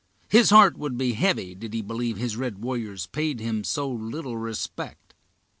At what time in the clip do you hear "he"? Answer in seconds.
1.75-1.83